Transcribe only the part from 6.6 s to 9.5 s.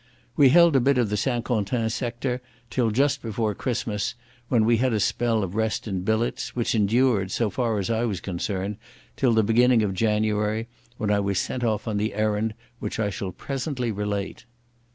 endured, so far as I was concerned, till the